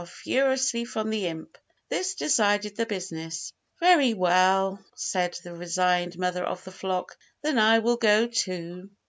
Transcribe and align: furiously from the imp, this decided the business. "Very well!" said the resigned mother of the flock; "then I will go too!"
furiously 0.03 0.83
from 0.83 1.11
the 1.11 1.27
imp, 1.27 1.59
this 1.89 2.15
decided 2.15 2.75
the 2.75 2.87
business. 2.87 3.53
"Very 3.79 4.15
well!" 4.15 4.83
said 4.95 5.37
the 5.43 5.53
resigned 5.53 6.17
mother 6.17 6.43
of 6.43 6.63
the 6.63 6.71
flock; 6.71 7.15
"then 7.43 7.59
I 7.59 7.77
will 7.77 7.97
go 7.97 8.25
too!" 8.25 8.89